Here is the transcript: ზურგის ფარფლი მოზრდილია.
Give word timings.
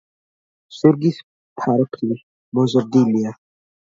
ზურგის 0.77 1.19
ფარფლი 1.61 2.17
მოზრდილია. 2.61 3.35